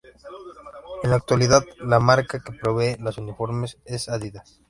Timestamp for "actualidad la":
1.17-1.99